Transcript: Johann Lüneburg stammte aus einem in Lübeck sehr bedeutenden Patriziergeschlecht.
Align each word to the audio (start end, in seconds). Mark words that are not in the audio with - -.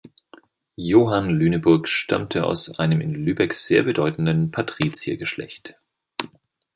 Johann 0.77 1.29
Lüneburg 1.29 1.87
stammte 1.87 2.43
aus 2.45 2.79
einem 2.79 3.01
in 3.01 3.13
Lübeck 3.13 3.53
sehr 3.53 3.83
bedeutenden 3.83 4.49
Patriziergeschlecht. 4.49 5.75